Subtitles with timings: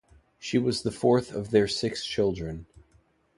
[0.39, 2.65] She was the fourth of their six children.